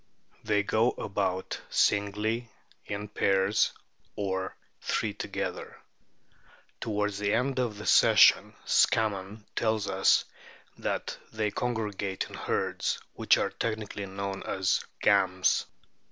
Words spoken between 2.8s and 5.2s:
in pairs, or three